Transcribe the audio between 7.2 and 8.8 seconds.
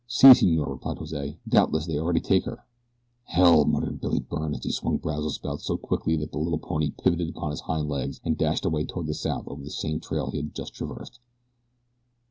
upon his hind legs and dashed